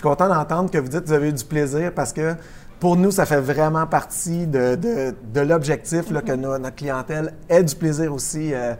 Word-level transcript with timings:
suis 0.00 0.08
content 0.08 0.28
d'entendre 0.28 0.70
que 0.70 0.78
vous 0.78 0.88
dites 0.88 1.02
que 1.02 1.06
vous 1.06 1.12
avez 1.12 1.28
eu 1.28 1.32
du 1.32 1.44
plaisir 1.44 1.92
parce 1.94 2.12
que 2.12 2.34
pour 2.78 2.96
nous, 2.96 3.10
ça 3.10 3.26
fait 3.26 3.40
vraiment 3.40 3.86
partie 3.86 4.46
de, 4.46 4.74
de, 4.74 5.40
l'objectif 5.42 6.06
que 6.24 6.32
notre 6.32 6.74
clientèle 6.74 7.34
ait 7.50 7.62
du 7.62 7.74
plaisir 7.76 8.10
aussi 8.14 8.54
euh, 8.54 8.72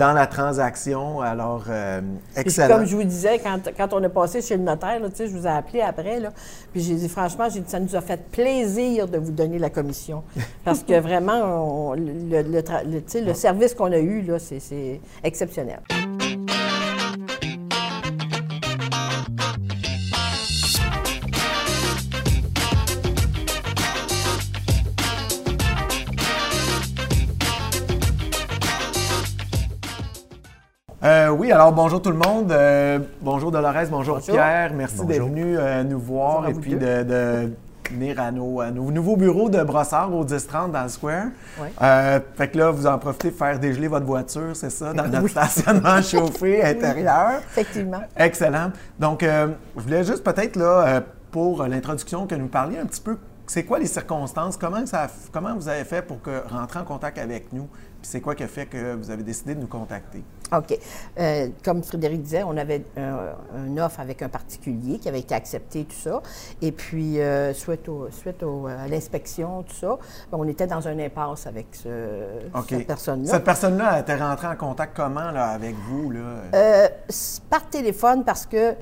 dans 0.00 0.12
la 0.12 0.26
transaction. 0.26 1.20
Alors, 1.20 1.66
euh, 1.70 2.00
excellent. 2.34 2.78
comme 2.78 2.86
je 2.86 2.96
vous 2.96 3.04
disais, 3.04 3.38
quand, 3.38 3.60
quand, 3.76 3.92
on 3.92 4.02
est 4.02 4.08
passé 4.08 4.42
chez 4.42 4.56
le 4.56 4.64
notaire, 4.64 4.98
là, 4.98 5.06
je 5.16 5.24
vous 5.26 5.46
ai 5.46 5.50
appelé 5.50 5.82
après, 5.82 6.18
là, 6.18 6.30
puis 6.72 6.82
j'ai 6.82 6.96
dit 6.96 7.08
franchement, 7.08 7.46
dit, 7.46 7.62
ça 7.68 7.78
nous 7.78 7.94
a 7.94 8.00
fait 8.00 8.28
plaisir 8.32 9.06
de 9.06 9.18
vous 9.18 9.30
donner 9.30 9.60
la 9.60 9.70
commission. 9.70 10.24
Parce 10.64 10.82
que 10.82 10.98
vraiment, 10.98 11.94
le, 11.94 12.42
le, 12.42 13.24
le 13.24 13.34
service 13.34 13.74
qu'on 13.74 13.92
a 13.92 13.98
eu, 14.00 14.28
c'est 14.38 15.00
exceptionnel. 15.22 15.78
Oui, 31.44 31.52
alors 31.52 31.72
bonjour 31.72 32.00
tout 32.00 32.10
le 32.10 32.16
monde. 32.16 32.50
Euh, 32.52 32.98
bonjour 33.20 33.52
Dolores, 33.52 33.86
bonjour, 33.90 34.18
Pierre. 34.18 34.72
Merci 34.72 35.04
d'être 35.04 35.26
venu 35.26 35.58
euh, 35.58 35.84
nous 35.84 35.98
voir 35.98 36.48
et 36.48 36.54
puis 36.54 36.74
de, 36.74 37.50
venir 37.90 38.18
à 38.18 38.32
nos, 38.32 38.62
nouveaux 38.90 39.18
bureaux 39.18 39.50
de 39.50 39.62
brossard 39.62 40.10
au 40.14 40.24
1030 40.24 40.72
dans 40.72 40.84
le 40.84 40.88
Square. 40.88 41.26
fait 42.34 42.48
que 42.48 42.56
là, 42.56 42.70
vous 42.70 42.86
en 42.86 42.98
profitez 42.98 43.28
de 43.28 43.34
faire 43.34 43.58
dégeler 43.58 43.88
votre 43.88 44.06
voiture, 44.06 44.56
c'est 44.56 44.70
ça, 44.70 44.94
dans 44.94 45.06
notre 45.06 45.28
stationnement 45.28 46.00
chauffé 46.02 46.64
intérieur. 46.64 47.42
Effectivement. 47.50 48.00
Excellent. 48.16 48.70
Donc, 48.98 49.22
je 49.22 49.82
voulais 49.82 50.02
juste 50.02 50.24
peut-être, 50.24 50.56
là, 50.56 51.02
pour 51.30 51.62
l'introduction, 51.64 52.26
que 52.26 52.36
nous 52.36 52.48
parliez 52.48 52.78
un 52.78 52.86
petit 52.86 53.02
peu 53.02 53.18
c'est 53.46 53.64
quoi 53.64 53.78
les 53.78 53.86
circonstances? 53.86 54.56
Comment, 54.56 54.86
ça, 54.86 55.08
comment 55.32 55.54
vous 55.54 55.68
avez 55.68 55.84
fait 55.84 56.02
pour 56.02 56.22
que, 56.22 56.46
rentrer 56.48 56.78
en 56.78 56.84
contact 56.84 57.18
avec 57.18 57.52
nous? 57.52 57.68
Puis 58.00 58.10
c'est 58.10 58.20
quoi 58.20 58.34
qui 58.34 58.42
a 58.42 58.48
fait 58.48 58.66
que 58.66 58.94
vous 58.94 59.10
avez 59.10 59.22
décidé 59.22 59.54
de 59.54 59.60
nous 59.60 59.66
contacter? 59.66 60.22
OK. 60.58 60.78
Euh, 61.18 61.48
comme 61.64 61.82
Frédéric 61.82 62.22
disait, 62.22 62.42
on 62.42 62.56
avait 62.56 62.84
un, 62.96 63.76
offre 63.78 64.00
avec 64.00 64.22
un 64.22 64.28
particulier 64.28 64.98
qui 64.98 65.08
avait 65.08 65.20
été 65.20 65.34
accepté, 65.34 65.84
tout 65.84 65.96
ça. 65.96 66.22
Et 66.62 66.72
puis, 66.72 67.20
euh, 67.20 67.52
suite, 67.52 67.90
suite 68.10 68.42
à 68.42 68.88
l'inspection, 68.88 69.62
tout 69.62 69.74
ça, 69.74 69.98
ben, 70.30 70.38
on 70.38 70.48
était 70.48 70.66
dans 70.66 70.86
un 70.86 70.98
impasse 70.98 71.46
avec 71.46 71.66
cette 71.72 72.86
personne-là. 72.86 73.30
Cette 73.30 73.44
personne-là 73.44 74.00
était 74.00 74.16
rentrée 74.16 74.48
en 74.48 74.56
contact 74.56 74.96
comment 74.96 75.30
là, 75.30 75.48
avec 75.48 75.74
vous? 75.88 76.10
Là? 76.10 76.20
Euh, 76.54 76.88
par 77.50 77.68
téléphone, 77.68 78.24
parce 78.24 78.46
que 78.46 78.74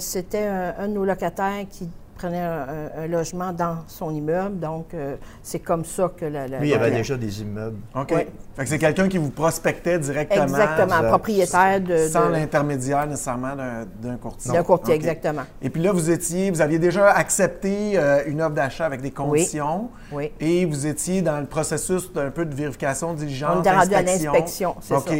c'était 0.00 0.46
un 0.46 0.88
de 0.88 0.92
nos 0.92 1.04
locataires 1.04 1.64
qui 1.70 1.88
prenait 2.16 2.40
un, 2.40 3.06
logement 3.08 3.52
dans 3.52 3.78
son 3.86 4.10
immeuble. 4.10 4.58
Donc, 4.58 4.94
euh, 4.94 5.16
c'est 5.42 5.58
comme 5.60 5.84
ça 5.84 6.10
que 6.16 6.24
la. 6.24 6.46
Lui, 6.46 6.68
il 6.68 6.68
y 6.68 6.74
avait 6.74 6.90
déjà 6.90 7.16
des 7.16 7.42
immeubles. 7.42 7.78
OK. 7.94 8.08
Fait 8.08 8.62
que 8.64 8.68
c'est 8.68 8.78
quelqu'un 8.78 9.08
qui 9.08 9.18
vous 9.18 9.30
prospectait 9.30 9.98
directement. 9.98 10.44
Exactement, 10.44 11.08
propriétaire 11.08 11.80
de. 11.80 12.08
Sans 12.08 12.28
l'intermédiaire 12.28 13.06
nécessairement 13.06 13.54
d'un 14.00 14.16
courtier. 14.16 14.52
D'un 14.52 14.62
courtier, 14.62 14.94
exactement. 14.94 15.42
Et 15.62 15.70
puis 15.70 15.82
là, 15.82 15.92
vous 15.92 16.10
étiez, 16.10 16.50
vous 16.50 16.60
aviez 16.60 16.78
déjà 16.78 17.10
accepté 17.10 17.92
euh, 17.94 18.22
une 18.26 18.40
offre 18.40 18.54
d'achat 18.54 18.86
avec 18.86 19.02
des 19.02 19.10
conditions. 19.10 19.90
Oui. 20.12 20.32
Et 20.40 20.64
vous 20.64 20.86
étiez 20.86 21.22
dans 21.22 21.38
le 21.38 21.46
processus 21.46 22.12
d'un 22.12 22.30
peu 22.30 22.44
de 22.44 22.54
vérification 22.54 23.14
diligence. 23.14 23.56
On 23.58 23.60
était 23.60 23.70
rendu 23.70 23.94
à 23.94 24.02
l'inspection, 24.02 24.76
c'est 24.80 24.94
ça. 24.94 25.14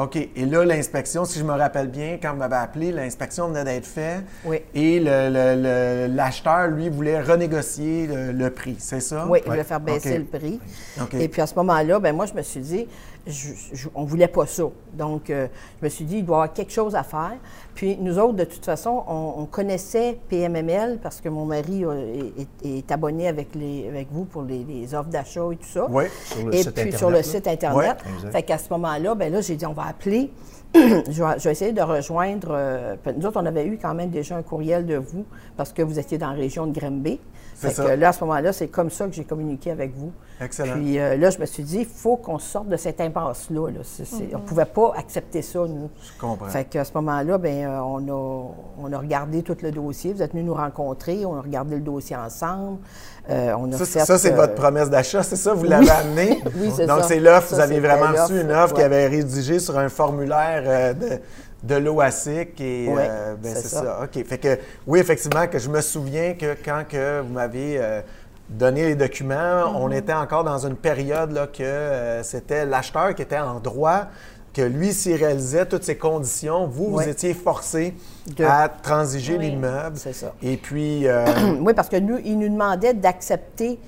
OK. 0.00 0.16
Et 0.16 0.46
là, 0.46 0.64
l'inspection, 0.64 1.26
si 1.26 1.38
je 1.38 1.44
me 1.44 1.52
rappelle 1.52 1.88
bien, 1.88 2.18
quand 2.20 2.32
vous 2.32 2.38
m'avez 2.38 2.56
appelé, 2.56 2.90
l'inspection 2.90 3.48
venait 3.48 3.64
d'être 3.64 3.86
faite. 3.86 4.22
Oui. 4.44 4.60
Et 4.74 4.98
l'acheteur, 5.00 6.68
lui, 6.68 6.88
voulait 6.88 7.20
renégocier 7.20 8.08
le, 8.32 8.50
prix, 8.50 8.76
c'est 8.78 9.00
ça? 9.00 9.26
Oui, 9.28 9.40
il 9.44 9.50
voulait 9.50 9.64
faire 9.64 9.80
baisser 9.80 10.18
le 10.18 10.24
prix. 10.24 10.58
Et 11.12 11.28
puis 11.28 11.42
à 11.42 11.46
ce 11.46 11.54
moment-là, 11.56 11.98
ben 12.00 12.14
moi, 12.14 12.26
je 12.26 12.34
me 12.34 12.42
suis 12.42 12.60
dit, 12.60 12.88
on 13.94 14.02
ne 14.02 14.06
voulait 14.06 14.28
pas 14.28 14.46
ça. 14.46 14.64
Donc, 14.94 15.30
euh, 15.30 15.46
je 15.80 15.84
me 15.84 15.90
suis 15.90 16.04
dit, 16.04 16.18
il 16.18 16.24
doit 16.24 16.36
y 16.36 16.40
avoir 16.40 16.52
quelque 16.52 16.72
chose 16.72 16.94
à 16.94 17.02
faire. 17.02 17.36
Puis, 17.74 17.96
nous 18.00 18.18
autres, 18.18 18.34
de 18.34 18.44
toute 18.44 18.64
façon, 18.64 19.04
on, 19.06 19.46
connaissait 19.46 20.18
PMML 20.28 20.98
parce 21.02 21.20
que 21.20 21.28
mon 21.28 21.44
mari 21.44 21.84
est, 22.64 22.90
abonné 22.92 23.28
avec, 23.28 23.54
les, 23.54 23.88
avec 23.88 24.08
vous 24.10 24.24
pour 24.24 24.42
les, 24.42 24.94
offres 24.94 25.10
d'achat 25.10 25.42
et 25.52 25.56
tout 25.56 25.68
ça. 25.68 25.86
Oui, 25.88 26.04
sur 26.24 26.46
le 26.46 26.54
et 26.54 26.62
site 26.62 26.70
puis, 26.72 26.80
Internet. 26.82 26.98
sur 26.98 27.10
le 27.10 27.22
site 27.22 27.46
Internet. 27.46 27.96
fait 28.30 28.42
qu'à 28.42 28.58
ce 28.58 28.68
moment-là, 28.70 29.14
ben 29.14 29.32
là, 29.32 29.40
j'ai 29.40 29.56
dit, 29.56 29.66
on 29.66 29.72
va 29.72 29.86
appeler. 29.86 30.30
Je, 30.74 31.22
vais, 31.22 31.50
essayer 31.50 31.72
de 31.72 31.82
rejoindre. 31.82 32.48
Euh, 32.52 32.96
nous 33.16 33.26
autres, 33.26 33.40
on 33.40 33.46
avait 33.46 33.66
eu 33.66 33.78
quand 33.80 33.94
même 33.94 34.10
déjà 34.10 34.36
un 34.36 34.42
courriel 34.42 34.86
de 34.86 34.96
vous 34.96 35.24
parce 35.56 35.72
que 35.72 35.82
vous 35.82 35.98
étiez 35.98 36.18
dans 36.18 36.30
la 36.30 36.36
région 36.36 36.66
de 36.66 36.72
Grimby. 36.72 37.18
Fait 37.60 37.74
que 37.74 37.82
là, 37.82 38.08
à 38.08 38.12
ce 38.12 38.24
moment-là, 38.24 38.52
c'est 38.52 38.68
comme 38.68 38.90
ça 38.90 39.06
que 39.06 39.12
j'ai 39.12 39.24
communiqué 39.24 39.70
avec 39.70 39.94
vous. 39.94 40.12
Excellent. 40.40 40.74
Puis 40.74 40.98
euh, 40.98 41.16
là, 41.16 41.28
je 41.28 41.38
me 41.38 41.44
suis 41.44 41.62
dit, 41.62 41.80
il 41.80 41.86
faut 41.86 42.16
qu'on 42.16 42.38
sorte 42.38 42.68
de 42.68 42.76
cette 42.76 43.00
impasse-là. 43.00 43.60
On 43.60 43.68
ne 43.68 44.38
pouvait 44.38 44.64
pas 44.64 44.94
accepter 44.96 45.42
ça, 45.42 45.58
nous. 45.58 45.90
Je 46.02 46.18
comprends. 46.18 46.46
Fait 46.46 46.64
qu'à 46.64 46.84
ce 46.84 46.92
moment-là, 46.94 47.36
ben, 47.36 47.66
euh, 47.66 47.80
on, 47.80 48.08
a, 48.08 48.54
on 48.78 48.92
a 48.92 48.98
regardé 48.98 49.42
tout 49.42 49.56
le 49.60 49.70
dossier. 49.70 50.14
Vous 50.14 50.22
êtes 50.22 50.32
venus 50.32 50.46
nous 50.46 50.54
rencontrer, 50.54 51.26
on 51.26 51.36
a 51.36 51.42
regardé 51.42 51.74
le 51.74 51.82
dossier 51.82 52.16
ensemble. 52.16 52.78
Euh, 53.28 53.52
on 53.58 53.70
a 53.70 53.76
ça, 53.76 54.04
ça 54.06 54.18
c'est 54.18 54.30
votre 54.30 54.54
promesse 54.54 54.88
d'achat, 54.88 55.22
c'est 55.22 55.36
ça? 55.36 55.52
Vous 55.52 55.64
l'avez 55.64 55.90
amené? 55.90 56.42
oui, 56.56 56.72
c'est 56.74 56.86
ça. 56.86 56.96
Donc, 56.96 57.04
c'est 57.04 57.20
l'offre. 57.20 57.54
Vous 57.54 57.60
avez 57.60 57.78
vraiment 57.78 58.22
reçu 58.22 58.40
une 58.40 58.50
offre 58.50 58.74
qui 58.74 58.82
avait 58.82 59.08
rédigé 59.08 59.58
sur 59.58 59.78
un 59.78 59.90
formulaire 59.90 60.59
de 60.60 61.20
de 61.62 61.74
l'OASIC 61.74 62.58
et 62.62 62.86
ben, 62.86 63.54
c'est 63.54 63.68
ça. 63.68 64.00
OK. 64.02 64.24
Fait 64.24 64.38
que 64.38 64.58
oui, 64.86 64.98
effectivement, 64.98 65.46
que 65.46 65.58
je 65.58 65.68
me 65.68 65.82
souviens 65.82 66.32
que 66.32 66.56
quand 66.64 66.84
que 66.88 67.20
vous 67.20 67.34
m'aviez 67.34 67.78
donner 68.50 68.84
les 68.84 68.94
documents. 68.94 69.72
On 69.76 69.88
mhm. 69.88 69.94
était 69.94 70.12
encore 70.12 70.44
dans 70.44 70.66
une 70.66 70.76
période 70.76 71.32
là, 71.32 71.46
que 71.46 71.62
euh, 71.62 72.22
c'était 72.22 72.66
l'acheteur 72.66 73.14
qui 73.14 73.22
était 73.22 73.38
en 73.38 73.60
droit, 73.60 74.06
que 74.52 74.62
lui, 74.62 74.92
s'il 74.92 75.14
réalisait 75.14 75.66
toutes 75.66 75.84
ces 75.84 75.96
conditions, 75.96 76.66
vous, 76.66 76.90
vous 76.90 77.08
étiez 77.08 77.34
forcé 77.34 77.94
à 78.40 78.68
transiger 78.68 79.38
l'immeuble. 79.38 79.96
C'est 79.96 80.12
ça. 80.12 80.34
Et 80.42 80.56
puis. 80.56 81.06
Euh, 81.06 81.24
oui, 81.60 81.72
parce 81.72 81.88
que 81.88 81.96
nous, 81.96 82.18
il 82.24 82.38
nous 82.38 82.48
demandait 82.48 82.94
d'accepter. 82.94 83.78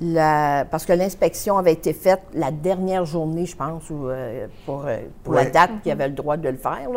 La, 0.00 0.64
parce 0.70 0.86
que 0.86 0.92
l'inspection 0.92 1.58
avait 1.58 1.72
été 1.72 1.92
faite 1.92 2.22
la 2.32 2.52
dernière 2.52 3.04
journée, 3.04 3.46
je 3.46 3.56
pense, 3.56 3.82
euh, 3.90 4.46
pour, 4.64 4.86
pour 5.24 5.34
la 5.34 5.46
date 5.46 5.70
qu'il 5.82 5.90
avait 5.90 6.08
le 6.08 6.14
droit 6.14 6.36
de 6.36 6.48
le 6.48 6.56
faire. 6.56 6.88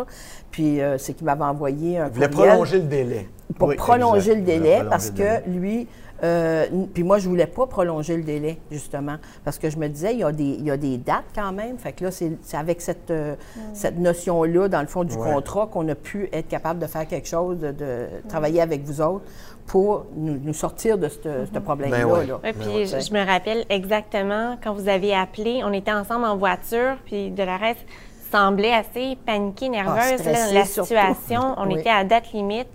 Puis 0.51 0.79
c'est 0.97 1.13
qu'il 1.13 1.25
m'avait 1.25 1.43
envoyé 1.43 1.97
un. 1.97 2.07
Il 2.07 2.13
voulait 2.13 2.27
prolonger 2.27 2.77
le 2.77 2.83
délai. 2.83 3.29
Pour 3.57 3.75
prolonger 3.75 4.35
le 4.35 4.41
délai, 4.41 4.83
parce 4.89 5.09
que 5.09 5.47
lui, 5.49 5.87
euh, 6.23 6.67
puis 6.93 7.03
moi, 7.03 7.17
je 7.17 7.27
voulais 7.27 7.47
pas 7.47 7.65
prolonger 7.65 8.15
le 8.15 8.23
délai, 8.23 8.59
justement, 8.69 9.17
parce 9.43 9.57
que 9.57 9.69
je 9.69 9.77
me 9.77 9.87
disais, 9.87 10.13
il 10.13 10.19
y 10.19 10.23
a 10.23 10.31
des, 10.31 10.43
il 10.43 10.65
y 10.65 10.71
a 10.71 10.77
des 10.77 10.97
dates 10.97 11.25
quand 11.33 11.51
même. 11.51 11.77
Fait 11.77 11.93
que 11.93 12.05
là, 12.05 12.11
c'est 12.11 12.37
avec 12.53 12.81
cette, 12.81 13.09
euh, 13.09 13.35
mm. 13.55 13.59
cette 13.73 13.97
notion-là, 13.97 14.67
dans 14.67 14.81
le 14.81 14.87
fond 14.87 15.03
du 15.03 15.15
contrat, 15.15 15.67
qu'on 15.71 15.87
a 15.87 15.95
pu 15.95 16.29
être 16.31 16.47
capable 16.47 16.79
de 16.79 16.87
faire 16.87 17.07
quelque 17.07 17.27
chose, 17.27 17.59
de, 17.59 18.07
travailler 18.27 18.61
avec 18.61 18.83
vous 18.83 19.01
autres 19.01 19.25
pour 19.65 20.05
nous, 20.15 20.53
sortir 20.53 20.97
de 20.97 21.07
ce 21.07 21.17
mm-hmm. 21.17 21.59
problème-là. 21.61 22.39
Ben 22.43 22.53
puis 22.53 22.85
je, 22.85 23.13
me 23.13 23.25
rappelle 23.25 23.65
exactement 23.69 24.57
quand 24.63 24.73
vous 24.73 24.89
avez 24.89 25.15
appelé, 25.15 25.61
on 25.63 25.73
était 25.73 25.91
ensemble 25.91 26.25
en 26.25 26.37
voiture, 26.37 26.97
puis 27.05 27.31
de 27.31 27.43
la 27.43 27.57
reste 27.57 27.85
semblait 28.31 28.73
assez 28.73 29.17
paniquée, 29.25 29.69
nerveuse, 29.69 30.21
ah, 30.25 30.53
la 30.53 30.65
situation. 30.65 31.55
On 31.57 31.69
était 31.69 31.89
à 31.89 32.03
date 32.03 32.31
limite. 32.31 32.69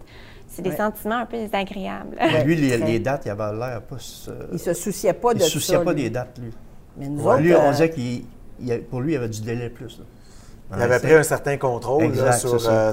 C'est 0.48 0.62
des 0.62 0.76
sentiments 0.76 1.18
un 1.18 1.26
peu 1.26 1.36
désagréables. 1.36 2.16
lui, 2.44 2.56
les, 2.56 2.98
dates, 2.98 3.26
il 3.26 3.30
avait 3.30 3.56
l'air 3.56 3.82
pas. 3.82 3.96
il 4.52 4.58
se 4.58 4.74
souciait 4.74 5.12
pas 5.12 5.34
de 5.34 5.40
ça. 5.40 5.46
Il 5.46 5.48
se 5.48 5.58
souciait 5.58 5.84
pas 5.84 5.94
des 5.94 6.10
dates, 6.10 6.38
lui. 6.38 6.50
Mais 6.96 7.08
nous 7.08 7.26
autres, 7.26 7.40
lui, 7.40 7.54
on 7.54 7.60
euh, 7.60 7.70
disait 7.72 7.90
qu'il, 7.90 8.24
pour 8.90 9.00
lui, 9.00 9.12
il 9.12 9.14
y 9.14 9.18
avait 9.18 9.28
du 9.28 9.42
délai 9.42 9.68
plus. 9.68 10.00
Il 10.74 10.82
avait 10.82 10.98
pris 10.98 11.14
un 11.14 11.22
certain 11.22 11.56
contrôle 11.56 12.12
sur, 12.38 12.68
euh, 12.68 12.92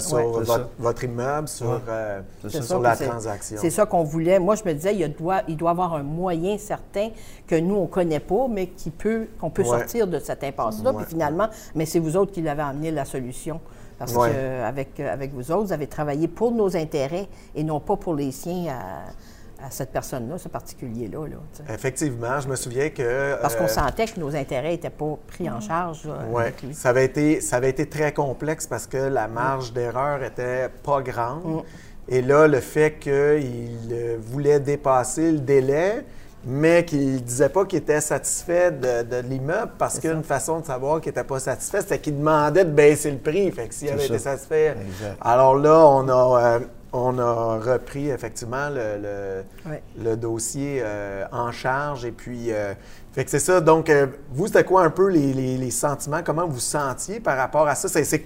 votre, 0.77 1.03
immeuble, 1.03 1.47
sur, 1.47 1.81
euh, 1.89 2.21
sur 2.47 2.79
la 2.79 2.95
transaction. 2.95 3.57
C'est 3.59 3.71
ça 3.71 3.85
qu'on 3.85 4.03
voulait. 4.03 4.37
Moi, 4.39 4.55
je 4.55 4.63
me 4.63 4.73
disais, 4.73 4.95
il 4.95 5.13
doit, 5.13 5.41
il 5.47 5.57
doit 5.57 5.71
avoir 5.71 5.95
un 5.95 6.03
moyen 6.03 6.57
certain 6.57 7.09
que 7.47 7.55
nous, 7.55 7.75
on 7.75 7.83
ne 7.83 7.87
connaît 7.87 8.19
pas, 8.19 8.47
mais 8.47 8.67
qui 8.67 8.91
peut, 8.91 9.27
qu'on 9.39 9.49
peut 9.49 9.63
sortir 9.63 10.07
de 10.07 10.19
cette 10.19 10.43
impasse-là. 10.43 10.93
Puis 10.93 11.05
finalement, 11.07 11.47
mais 11.73 11.85
c'est 11.85 11.99
vous 11.99 12.15
autres 12.15 12.31
qui 12.31 12.41
l'avez 12.41 12.61
amené 12.61 12.91
la 12.91 13.05
solution. 13.05 13.59
Parce 13.97 14.13
qu'avec 14.13 14.99
avec 14.99 15.33
vous 15.33 15.51
autres, 15.51 15.67
vous 15.67 15.73
avez 15.73 15.87
travaillé 15.87 16.27
pour 16.27 16.51
nos 16.51 16.75
intérêts 16.75 17.27
et 17.55 17.63
non 17.63 17.79
pas 17.79 17.95
pour 17.95 18.15
les 18.15 18.31
siens 18.31 18.67
à, 18.67 19.11
cette 19.69 19.91
personne-là, 19.91 20.37
ce 20.37 20.49
particulier-là. 20.49 21.27
Effectivement, 21.69 22.39
je 22.39 22.47
me 22.47 22.55
souviens 22.55 22.89
que... 22.89 23.35
Parce 23.41 23.55
qu'on 23.55 23.65
euh, 23.65 23.67
sentait 23.67 24.05
que 24.05 24.19
nos 24.19 24.35
intérêts 24.35 24.71
n'étaient 24.71 24.89
pas 24.89 25.17
pris 25.27 25.49
en 25.49 25.59
charge. 25.59 26.07
Oui, 26.31 26.43
ça, 26.73 26.89
avait 26.89 27.05
été, 27.05 27.41
ça 27.41 27.57
avait 27.57 27.69
été 27.69 27.87
très 27.87 28.13
complexe 28.13 28.67
parce 28.67 28.87
que 28.87 28.97
la 28.97 29.27
marge 29.27 29.73
d'erreur 29.73 30.23
était 30.23 30.69
pas 30.69 31.01
grande. 31.01 31.43
Mm. 31.45 31.61
Et 32.09 32.21
là, 32.21 32.47
le 32.47 32.59
fait 32.59 32.99
qu'il 32.99 33.13
euh, 33.91 34.17
voulait 34.21 34.59
dépasser 34.59 35.31
le 35.31 35.39
délai, 35.39 36.05
mais 36.45 36.83
qu'il 36.83 37.13
ne 37.13 37.19
disait 37.19 37.49
pas 37.49 37.65
qu'il 37.65 37.79
était 37.79 38.01
satisfait 38.01 38.71
de, 38.71 39.21
l'immeuble 39.21 39.71
parce 39.77 39.99
qu'une 39.99 40.23
façon 40.23 40.59
de 40.59 40.65
savoir 40.65 40.99
qu'il 40.99 41.09
n'était 41.09 41.23
pas 41.23 41.39
satisfait, 41.39 41.81
c'était 41.81 41.99
qu'il 41.99 42.17
demandait 42.17 42.65
de 42.65 42.71
baisser 42.71 43.11
le 43.11 43.17
prix. 43.17 43.49
Fait 43.51 43.67
que 43.67 43.73
s'il 43.73 43.89
avait 43.89 44.05
été 44.05 44.19
satisfait. 44.19 44.75
Alors 45.21 45.55
là, 45.55 45.85
on 45.87 46.09
a, 46.09 46.41
euh, 46.41 46.59
on 46.93 47.17
a 47.17 47.57
repris 47.57 48.09
effectivement 48.09 48.69
le, 48.69 49.43
le, 49.97 50.15
dossier 50.15 50.79
euh, 50.81 51.25
en 51.31 51.51
charge. 51.51 52.05
Et 52.05 52.11
puis, 52.11 52.51
euh, 52.51 52.73
fait 53.11 53.25
que 53.25 53.31
c'est 53.31 53.39
ça. 53.39 53.59
Donc, 53.59 53.89
euh, 53.89 54.07
vous, 54.31 54.45
c'était 54.47 54.63
quoi 54.63 54.83
un 54.83 54.91
peu 54.91 55.09
les, 55.09 55.33
les, 55.33 55.71
sentiments? 55.71 56.21
Comment 56.23 56.47
vous 56.47 56.59
sentiez 56.59 57.19
par 57.19 57.35
rapport 57.35 57.67
à 57.67 57.73
ça? 57.73 57.89
C'est, 57.89 58.23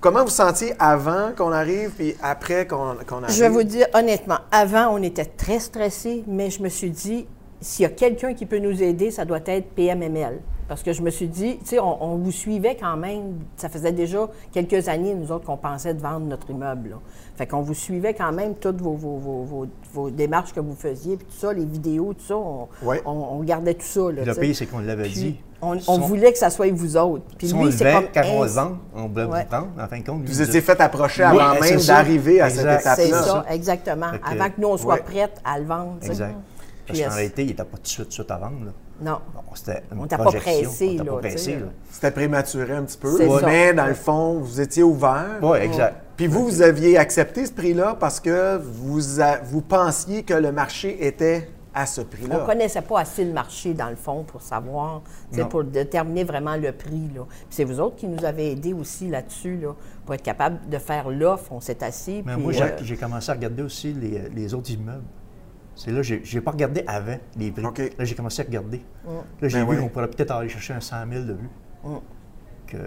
comment 0.00 0.22
vous 0.24 0.30
sentiez 0.30 0.74
avant 0.78 1.32
qu'on 1.36 1.50
arrive 1.50 1.90
puis 1.90 2.14
après 2.22 2.68
qu'on, 2.68 2.90
arrive? 3.00 3.30
Je 3.30 3.40
vais 3.42 3.48
vous 3.48 3.64
dire 3.64 3.88
honnêtement, 3.92 4.38
avant, 4.52 4.94
on 4.94 5.02
était 5.02 5.24
très 5.24 5.58
stressés, 5.58 6.22
mais 6.28 6.50
je 6.50 6.62
me 6.62 6.68
suis 6.68 6.90
dit, 6.90 7.26
s'il 7.60 7.82
y 7.82 7.86
a 7.86 7.90
quelqu'un 7.90 8.34
qui 8.34 8.46
peut 8.46 8.58
nous 8.58 8.82
aider, 8.82 9.10
ça 9.10 9.24
doit 9.24 9.40
être 9.46 9.68
PMML. 9.70 10.40
Parce 10.68 10.82
que 10.82 10.92
je 10.92 11.00
me 11.00 11.08
suis 11.08 11.28
dit, 11.28 11.56
tu 11.60 11.66
sais, 11.66 11.78
on, 11.80 12.16
vous 12.16 12.30
suivait 12.30 12.76
quand 12.78 12.96
même. 12.98 13.38
Ça 13.56 13.70
faisait 13.70 13.90
déjà 13.90 14.28
quelques 14.52 14.88
années, 14.88 15.14
nous 15.14 15.32
autres, 15.32 15.46
qu'on 15.46 15.56
pensait 15.56 15.94
de 15.94 16.00
vendre 16.00 16.26
notre 16.26 16.50
immeuble. 16.50 16.96
Fait 17.36 17.46
qu'on 17.46 17.62
vous 17.62 17.72
suivait 17.72 18.12
quand 18.12 18.32
même 18.32 18.54
toutes 18.54 18.82
vos, 18.82 18.94
vos, 18.94 20.10
démarches 20.10 20.52
que 20.52 20.60
vous 20.60 20.74
faisiez, 20.74 21.16
puis 21.16 21.24
tout 21.24 21.38
ça, 21.38 21.54
les 21.54 21.64
vidéos, 21.64 22.12
tout 22.12 22.24
ça. 22.26 22.36
On, 22.36 22.68
on, 23.06 23.42
gardait 23.44 23.74
tout 23.74 23.80
ça. 23.80 24.10
le 24.10 24.34
pire, 24.34 24.54
c'est 24.54 24.66
qu'on 24.66 24.80
l'avait 24.80 25.08
dit. 25.08 25.40
On, 25.62 25.98
voulait 25.98 26.32
que 26.32 26.38
ça 26.38 26.50
soit 26.50 26.70
vous 26.72 26.96
autres. 26.96 27.24
Puis 27.36 27.48
lui, 27.48 27.72
c'est 27.72 27.90
comme. 27.90 28.08
Quand 28.12 28.22
on 28.26 28.44
vend, 28.44 28.78
on 28.94 29.08
voulait 29.08 29.24
vous 29.24 29.48
prendre, 29.48 29.68
en 29.80 29.88
fin 29.88 29.98
de 29.98 30.04
compte. 30.06 30.22
Vous 30.24 30.42
étiez 30.42 30.60
fait 30.60 30.80
approcher 30.80 31.22
avant 31.22 31.58
même 31.58 31.80
d'arriver 31.80 32.40
à 32.42 32.50
cette 32.50 32.80
étape-là. 32.80 32.96
C'est 32.96 33.10
ça, 33.10 33.44
exactement. 33.48 34.10
avant 34.22 34.50
que 34.50 34.60
nous, 34.60 34.68
on 34.68 34.76
soit 34.76 34.98
prêts 34.98 35.30
à 35.44 35.58
le 35.58 35.64
vendre. 35.64 35.96
Exact. 36.02 36.34
Parce 36.88 37.00
qu'en 37.00 37.14
réalité, 37.14 37.42
il 37.42 37.48
n'était 37.48 37.64
pas 37.64 37.76
tout 37.76 38.04
de 38.04 38.12
suite, 38.12 38.30
à 38.30 38.36
vendre. 38.36 38.64
Là. 38.64 38.72
Non. 39.00 39.20
c'était 39.54 39.82
on 39.92 40.02
n'était 40.02 40.16
pas 40.16 40.24
pressé. 40.24 40.98
C'était 41.90 42.10
prématuré 42.10 42.72
un 42.74 42.82
petit 42.82 42.98
peu, 42.98 43.18
mais 43.44 43.72
dans 43.74 43.86
le 43.86 43.94
fond, 43.94 44.38
vous 44.40 44.60
étiez 44.60 44.82
ouvert. 44.82 45.38
Oui, 45.42 45.58
exact. 45.58 45.96
Puis 46.16 46.26
vous, 46.26 46.46
vous 46.46 46.62
aviez 46.62 46.98
accepté 46.98 47.46
ce 47.46 47.52
prix-là 47.52 47.96
parce 47.98 48.18
que 48.18 48.56
vous, 48.58 49.00
vous 49.44 49.60
pensiez 49.60 50.24
que 50.24 50.34
le 50.34 50.50
marché 50.50 51.06
était 51.06 51.48
à 51.72 51.86
ce 51.86 52.00
prix-là. 52.00 52.38
On 52.38 52.40
ne 52.40 52.46
connaissait 52.46 52.82
pas 52.82 53.00
assez 53.00 53.24
le 53.24 53.32
marché, 53.32 53.72
dans 53.72 53.88
le 53.88 53.94
fond, 53.94 54.24
pour 54.24 54.42
savoir, 54.42 55.02
pour 55.48 55.62
déterminer 55.62 56.24
vraiment 56.24 56.56
le 56.56 56.72
prix. 56.72 57.08
c'est 57.50 57.62
vous 57.62 57.78
autres 57.78 57.94
qui 57.94 58.08
nous 58.08 58.24
avez 58.24 58.50
aidés 58.52 58.72
aussi 58.72 59.06
là-dessus, 59.06 59.58
là, 59.58 59.74
pour 60.04 60.14
être 60.14 60.22
capable 60.22 60.68
de 60.68 60.78
faire 60.78 61.08
l'offre. 61.08 61.52
On 61.52 61.60
s'est 61.60 61.84
assis. 61.84 62.22
Mais 62.26 62.36
moi, 62.36 62.52
euh, 62.60 62.76
j'ai 62.82 62.96
commencé 62.96 63.30
à 63.30 63.34
regarder 63.34 63.62
aussi 63.62 63.92
les, 63.92 64.28
les 64.34 64.54
autres 64.54 64.72
immeubles. 64.72 65.04
C'est 65.78 65.92
là, 65.92 66.02
je 66.02 66.16
n'ai 66.16 66.40
pas 66.40 66.50
regardé 66.50 66.82
avant 66.88 67.16
les 67.36 67.52
prix. 67.52 67.62
Là, 67.62 68.04
j'ai 68.04 68.14
commencé 68.16 68.42
à 68.42 68.44
regarder. 68.44 68.82
Là, 69.40 69.48
j'ai 69.48 69.64
ben 69.64 69.70
vu 69.70 69.80
qu'on 69.80 69.88
pourrait 69.88 70.08
peut-être 70.08 70.32
aller 70.32 70.48
chercher 70.48 70.74
un 70.74 70.80
100 70.80 70.96
000 71.10 71.24
de 71.24 71.34
vues. 71.34 72.78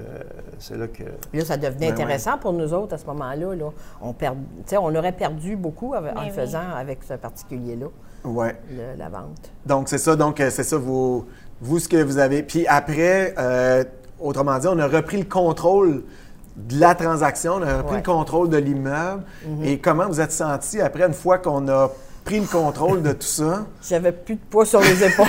c'est 0.59 0.77
là 0.77 0.87
que. 0.87 1.03
Là, 1.33 1.45
ça 1.45 1.55
devenait 1.55 1.87
ben 1.87 1.93
intéressant 1.93 2.37
pour 2.37 2.51
nous 2.51 2.73
autres 2.73 2.95
à 2.95 2.97
ce 2.97 3.05
moment-là. 3.05 3.55
Là. 3.55 3.69
On, 4.01 4.11
perd, 4.11 4.35
on 4.73 4.93
aurait 4.93 5.13
perdu 5.13 5.55
beaucoup 5.55 5.95
en 5.95 6.01
ben 6.01 6.29
faisant 6.31 6.69
avec 6.75 7.03
ce 7.03 7.13
particulier-là. 7.13 7.87
Ouais. 8.25 8.55
la 8.97 9.07
vente. 9.07 9.51
Donc, 9.65 9.87
c'est 9.87 9.97
ça. 9.97 10.17
Donc, 10.17 10.41
euh, 10.41 10.49
c'est 10.49 10.63
ça, 10.63 10.77
vous, 10.77 11.25
vous, 11.61 11.79
ce 11.79 11.87
que 11.87 12.03
vous 12.03 12.17
avez. 12.17 12.43
Puis 12.43 12.67
après, 12.67 13.33
euh, 13.37 13.85
autrement 14.19 14.59
dit, 14.59 14.67
on 14.67 14.77
a 14.79 14.87
repris 14.87 15.17
le 15.17 15.25
contrôle 15.25 16.03
de 16.57 16.79
la 16.79 16.93
transaction, 16.93 17.53
on 17.53 17.61
a 17.61 17.77
repris 17.77 17.95
le 17.95 18.03
contrôle 18.03 18.49
de 18.49 18.57
l'immeuble. 18.57 19.23
Mm-hmm. 19.47 19.63
Et 19.63 19.79
comment 19.79 20.07
vous 20.07 20.19
êtes 20.19 20.33
senti 20.33 20.81
après, 20.81 21.05
une 21.05 21.13
fois 21.13 21.37
qu'on 21.37 21.69
a 21.69 21.89
pris 22.23 22.39
le 22.39 22.45
contrôle 22.45 23.01
de 23.01 23.13
tout 23.13 23.21
ça. 23.21 23.65
J'avais 23.87 24.11
plus 24.11 24.35
de 24.35 24.41
poids 24.49 24.65
sur 24.65 24.79
les 24.81 25.03
épaules. 25.03 25.25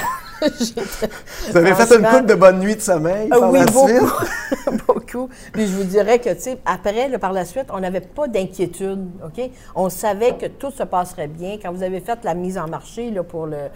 Vous 1.51 1.57
avez 1.57 1.75
fait 1.75 1.97
une 1.97 2.07
coupe 2.07 2.27
de 2.27 2.35
bonne 2.35 2.61
nuit 2.61 2.77
de 2.77 2.81
sommeil 2.81 3.29
par 3.29 3.51
oui, 3.51 3.61
beaucoup, 3.73 4.87
beaucoup. 4.87 5.29
Puis 5.53 5.67
je 5.67 5.77
vous 5.77 5.85
dirais 5.85 6.19
que, 6.19 6.31
tu 6.31 6.41
sais, 6.41 6.59
après, 6.65 7.09
par 7.19 7.33
la 7.33 7.45
suite, 7.45 7.67
on 7.73 7.81
n'avait 7.81 8.01
pas 8.01 8.29
d'inquiétude, 8.29 9.09
OK? 9.25 9.51
On 9.75 9.89
savait 9.89 10.37
que 10.37 10.47
tout 10.47 10.71
se 10.71 10.83
passerait 10.83 11.29
bien. 11.29 11.59
Quand 11.63 11.73
vous 11.73 11.83
avez 11.83 12.01
fait 12.01 12.19
la 12.25 12.35
mise 12.35 12.59
en 12.59 12.69
marché 12.69 13.11
là, 13.11 13.23
pour 13.23 13.47
le, 13.47 13.69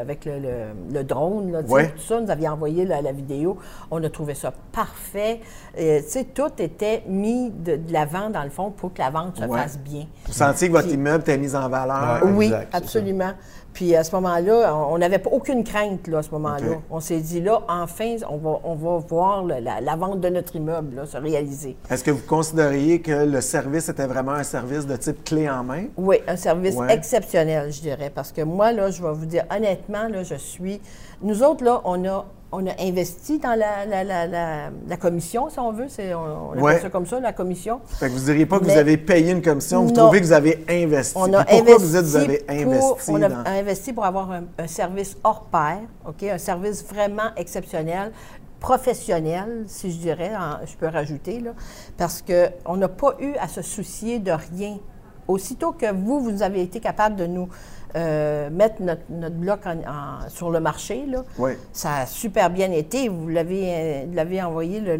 avec 0.00 0.24
le, 0.26 1.02
drone, 1.02 1.52
là, 1.52 1.62
tout 1.62 2.02
ça, 2.06 2.20
nous 2.20 2.30
aviez 2.30 2.48
envoyé 2.48 2.84
la, 2.84 3.12
vidéo, 3.12 3.58
on 3.90 4.02
a 4.02 4.10
trouvé 4.10 4.34
ça 4.34 4.52
parfait. 4.72 5.40
Euh, 5.78 6.00
tu 6.00 6.08
sais, 6.08 6.24
tout 6.24 6.50
était 6.58 7.02
mis 7.06 7.50
de, 7.50 7.78
l'avant, 7.90 8.30
dans 8.30 8.42
le 8.42 8.50
fond, 8.50 8.70
pour 8.70 8.92
que 8.92 9.00
la 9.00 9.10
vente 9.10 9.36
se 9.36 9.46
fasse 9.46 9.78
bien. 9.78 10.06
Vous 10.26 10.32
sentiez 10.32 10.68
que 10.68 10.72
votre 10.72 10.88
immeuble 10.88 11.20
était 11.20 11.38
mis 11.38 11.54
en 11.54 11.68
valeur? 11.68 12.22
oui, 12.24 12.52
absolument. 12.72 13.32
Puis 13.74 13.96
à 13.96 14.04
ce 14.04 14.14
moment-là, 14.14 14.74
on 14.88 14.98
n'avait 14.98 15.20
aucune 15.30 15.64
crainte 15.64 16.06
là, 16.06 16.18
à 16.18 16.22
ce 16.22 16.30
moment-là. 16.30 16.78
On 16.90 17.00
s'est 17.00 17.20
dit 17.20 17.40
là, 17.40 17.60
enfin, 17.68 18.16
on 18.30 18.36
va, 18.36 18.60
on 18.62 18.74
va 18.76 18.98
voir 18.98 19.44
la, 19.44 19.96
vente 19.96 20.20
de 20.20 20.28
notre 20.28 20.54
immeuble 20.54 21.06
se 21.06 21.16
réaliser. 21.16 21.76
Est-ce 21.90 22.04
que 22.04 22.12
vous 22.12 22.22
considériez 22.26 23.00
que 23.00 23.26
le 23.26 23.40
service 23.40 23.88
était 23.88 24.06
vraiment 24.06 24.32
un 24.32 24.44
service 24.44 24.86
de 24.86 24.96
type 24.96 25.24
clé 25.24 25.50
en 25.50 25.64
main? 25.64 25.86
Oui, 25.96 26.18
un 26.28 26.36
service 26.36 26.76
exceptionnel, 26.88 27.72
je 27.72 27.80
dirais. 27.80 28.12
Parce 28.14 28.30
que 28.30 28.42
moi, 28.42 28.70
là, 28.70 28.90
je 28.90 29.02
vais 29.02 29.12
vous 29.12 29.26
dire 29.26 29.44
honnêtement, 29.54 30.08
là, 30.08 30.22
je 30.22 30.36
suis. 30.36 30.80
Nous 31.20 31.42
autres, 31.42 31.64
là, 31.64 31.80
on 31.84 32.04
a 32.04 32.24
on 32.54 32.66
a 32.66 32.80
investi 32.80 33.38
dans 33.38 33.58
la, 33.58 33.84
la, 33.84 34.96
commission, 34.96 35.50
si 35.50 35.58
on 35.58 35.72
veut. 35.72 35.86
On, 36.14 36.52
on 36.56 36.64
appelle 36.64 36.82
ça 36.82 36.90
comme 36.90 37.06
ça, 37.06 37.18
la 37.20 37.32
commission. 37.32 37.80
Fait 37.86 38.06
que 38.06 38.12
vous 38.12 38.20
ne 38.20 38.24
diriez 38.24 38.46
pas 38.46 38.58
que 38.58 38.64
vous 38.64 38.70
avez 38.70 38.96
payé 38.96 39.32
une 39.32 39.42
commission, 39.42 39.84
vous 39.84 39.92
trouvez 39.92 40.20
que 40.20 40.26
vous 40.26 40.32
avez 40.32 40.64
investi. 40.68 41.16
On 41.16 41.32
a 41.32 41.44
pourquoi 41.44 41.76
vous 41.76 41.86
dites 41.86 41.96
que 41.96 42.04
vous 42.04 42.16
avez 42.16 42.44
investi? 42.48 43.10
on 43.10 43.22
a 43.22 43.50
investi 43.50 43.92
pour 43.92 44.04
avoir 44.04 44.30
un, 44.30 44.66
service 44.66 45.16
hors 45.24 45.44
pair, 45.44 45.80
OK? 46.06 46.22
un 46.22 46.38
service 46.38 46.84
vraiment 46.84 47.30
exceptionnel 47.36 48.12
professionnel, 48.60 49.64
si 49.66 49.92
je 49.92 49.98
dirais, 49.98 50.32
je 50.64 50.74
peux 50.76 50.86
rajouter, 50.86 51.38
là, 51.38 51.50
parce 51.98 52.22
qu'on 52.22 52.76
n'a 52.78 52.88
pas 52.88 53.14
eu 53.20 53.34
à 53.34 53.46
se 53.46 53.60
soucier 53.60 54.20
de 54.20 54.32
rien. 54.32 54.78
Aussitôt 55.28 55.72
que 55.72 55.92
vous, 55.92 56.20
vous 56.20 56.42
avez 56.42 56.62
été 56.62 56.80
capable 56.80 57.16
de 57.16 57.26
nous 57.26 57.50
euh, 57.96 58.50
mettre 58.50 58.82
notre, 58.82 59.34
bloc 59.36 59.60
sur 60.28 60.50
le 60.50 60.60
marché. 60.60 61.04
Là. 61.06 61.24
Ça 61.72 61.98
a 61.98 62.06
super 62.06 62.50
bien 62.50 62.70
été. 62.72 63.08
Vous 63.08 63.28
l'avez, 63.28 64.06
euh, 64.06 64.42
envoyé, 64.44 64.80
le, 64.80 64.98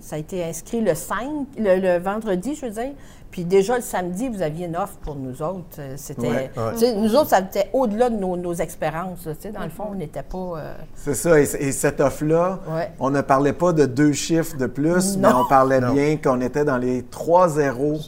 ça 0.00 0.16
a 0.16 0.18
été 0.18 0.44
inscrit 0.44 0.80
le 0.80 0.94
5, 0.94 1.28
le 1.58 1.98
vendredi, 1.98 2.54
je 2.54 2.66
veux 2.66 2.72
dire. 2.72 2.92
Puis 3.30 3.44
déjà, 3.44 3.76
le 3.76 3.82
samedi, 3.82 4.28
vous 4.28 4.40
aviez 4.42 4.66
une 4.66 4.76
offre 4.76 4.96
pour 5.02 5.16
nous 5.16 5.42
autres. 5.42 5.78
Euh, 5.78 5.94
c'était, 5.96 6.50
Nous 6.96 7.14
autres, 7.14 7.28
ça 7.28 7.40
était 7.40 7.68
au-delà 7.72 8.08
de 8.08 8.16
nos, 8.16 8.54
expériences. 8.54 9.26
Dans 9.26 9.64
le 9.64 9.70
fond, 9.70 9.88
on 9.92 9.94
n'était 9.94 10.22
pas... 10.22 10.38
Euh, 10.56 10.74
C'est 10.94 11.14
ça. 11.14 11.38
Et, 11.38 11.72
cette 11.72 12.00
offre-là, 12.00 12.60
on 12.98 13.10
ne 13.10 13.20
parlait 13.20 13.52
pas 13.52 13.72
de 13.72 13.84
deux 13.84 14.12
chiffres 14.12 14.56
de 14.56 14.66
plus, 14.66 15.16
mais 15.18 15.28
on 15.28 15.46
parlait 15.46 15.80
bien 15.80 16.16
qu'on 16.16 16.40
était 16.40 16.64
dans 16.64 16.78
les 16.78 17.02
trois 17.04 17.48
zéros 17.48 18.00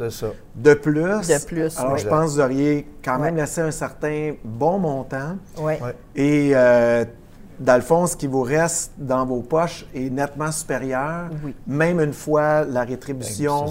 de 0.57 0.75
plus. 0.75 1.03
De 1.03 1.45
plus, 1.45 1.79
Alors, 1.79 1.97
je 1.97 2.09
pense 2.09 2.25
que 2.25 2.31
vous 2.31 2.41
auriez 2.41 2.87
quand 3.05 3.19
même 3.19 3.37
laissé 3.37 3.61
un 3.61 3.71
certain 3.71 4.35
bon 4.45 4.79
montant. 4.79 5.37
Oui. 5.59 5.75
Et... 6.17 6.53
Euh, 6.55 7.05
dans 7.61 7.77
le 7.77 7.83
fond, 7.83 8.07
ce 8.07 8.17
qui 8.17 8.27
vous 8.27 8.43
reste 8.43 8.93
dans 8.97 9.27
vos 9.27 9.43
poches 9.43 9.87
est 9.95 10.09
nettement 10.09 10.51
supérieur, 10.51 11.29
même 11.67 12.01
une 12.01 12.15
fois 12.15 12.65
la 12.65 12.85
rétribution 12.85 13.67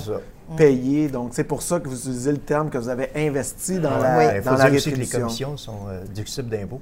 payé. 0.57 1.07
Donc, 1.07 1.31
c'est 1.33 1.43
pour 1.43 1.61
ça 1.61 1.79
que 1.79 1.87
vous 1.87 1.97
utilisez 1.97 2.31
le 2.31 2.37
terme 2.37 2.69
que 2.69 2.77
vous 2.77 2.89
avez 2.89 3.09
investi 3.15 3.79
dans 3.79 3.97
la, 3.97 4.41
dans 4.41 4.53
la 4.53 4.65
rétribution. 4.65 4.91
que 4.91 4.99
les 4.99 5.07
commissions 5.07 5.57
sont 5.57 5.87
euh, 5.87 6.03
déductibles 6.05 6.49
d'impôts. 6.49 6.81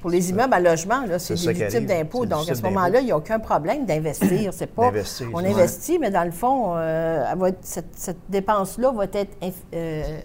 Pour 0.00 0.10
les 0.10 0.30
immeubles 0.30 0.54
à 0.54 0.60
logement, 0.60 1.04
c'est 1.18 1.34
déductible 1.34 1.86
d'impôts. 1.86 2.24
Donc, 2.24 2.48
à 2.48 2.54
ce 2.54 2.62
moment-là, 2.62 3.00
il 3.00 3.06
n'y 3.06 3.12
a 3.12 3.16
aucun 3.16 3.38
problème 3.38 3.84
d'investir. 3.84 4.52
C'est 4.54 4.66
pas. 4.66 4.92
On 5.32 5.44
investit, 5.44 5.98
mais 5.98 6.10
dans 6.10 6.24
le 6.24 6.30
fond, 6.30 6.74
euh, 6.76 7.24
cette, 7.62 8.16
dépense-là 8.28 8.92
va 8.92 9.04
être. 9.04 9.36
Euh, 9.74 10.20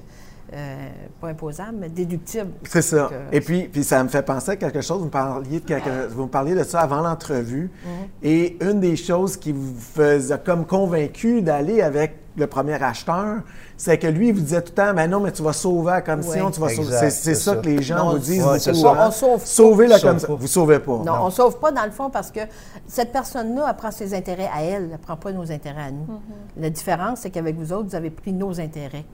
pas 1.20 1.30
imposable, 1.30 1.78
mais 1.80 1.90
déductible. 1.90 2.52
C'est 2.68 2.82
ça. 2.82 3.10
Et 3.32 3.42
puis, 3.42 3.64
puis, 3.64 3.84
ça 3.84 4.04
me 4.04 4.10
fait 4.10 4.24
penser 4.24 4.52
à 4.52 4.56
quelque 4.56 4.82
chose. 4.82 5.00
Vous 5.00 5.06
me 5.06 5.10
parliez 5.10 5.60
de, 5.60 6.08
vous 6.10 6.24
me 6.24 6.30
parliez 6.30 6.56
de 6.56 6.64
ça 6.64 6.82
avant 6.82 7.02
l'entrevue. 7.02 7.70
Mm-hmm. 7.70 8.28
Et 8.28 8.58
une 8.64 8.80
des 8.80 8.96
choses 8.96 9.38
qui 9.38 9.52
vous 9.52 9.76
faisait 9.80 10.40
comme 10.40 10.66
convaincu 10.66 11.42
d'aller 11.42 11.82
avec 11.82 12.18
le 12.38 12.48
premier 12.48 12.82
acheteur, 12.82 13.42
c'est 13.78 13.98
que 13.98 14.08
lui, 14.08 14.30
il 14.30 14.34
vous 14.34 14.42
disait 14.42 14.62
tout 14.62 14.74
le 14.76 14.84
temps, 14.84 14.94
mais 14.94 15.08
non, 15.08 15.20
mais 15.20 15.32
tu 15.32 15.42
vas 15.42 15.54
sauver 15.54 15.92
la 15.92 16.02
commission, 16.02 16.52
tu 16.52 16.60
vas 16.60 16.70
sauver. 16.70 17.10
C'est 17.10 17.36
ça, 17.36 17.56
que 17.56 17.66
les 17.66 17.82
gens 17.82 18.12
vous 18.12 18.20
disent. 18.20 18.44
Ouais, 18.46 18.60
on 18.68 19.12
sauve 19.12 19.46
Sauver 19.46 19.88
la 19.88 20.00
commission. 20.00 20.36
Vous 20.36 20.44
ne 20.44 20.48
sauvez 20.48 20.80
pas. 20.80 20.98
Non, 21.06 21.14
on 21.22 21.26
ne 21.28 21.32
sauve 21.32 21.60
pas 21.60 21.72
dans 21.72 21.86
le 21.86 21.92
fond 21.92 22.10
parce 22.10 22.32
que 22.32 22.42
cette 22.88 23.12
personne-là, 23.12 23.68
elle 23.70 23.76
prend 23.76 23.92
ses 23.92 24.14
intérêts 24.14 24.50
à 24.54 24.64
elle, 24.64 24.84
elle 24.84 24.92
ne 24.92 24.98
prend 24.98 25.16
pas 25.16 25.32
nos 25.32 25.52
intérêts 25.52 25.84
à 25.84 25.92
nous. 25.92 26.04
Mm-hmm. 26.04 26.62
La 26.62 26.70
différence, 26.70 27.20
c'est 27.22 27.30
qu'avec 27.30 27.56
vous 27.56 27.72
autres, 27.74 27.90
vous 27.90 27.96
avez 27.96 28.10
pris 28.10 28.34
nos 28.34 28.60
intérêts. 28.60 29.06